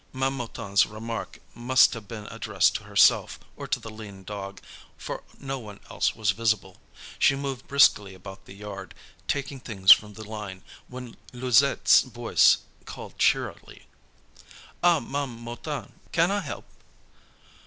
[0.13, 4.59] Ma'am Mouton's remark must have been addressed to herself or to the lean dog,
[4.97, 6.77] for no one else was visible.
[7.19, 8.95] She moved briskly about the yard,
[9.27, 13.85] taking things from the line, when Louisette's voice called cheerily:
[14.81, 16.65] "Ah, Ma'am Mouton, can I help?"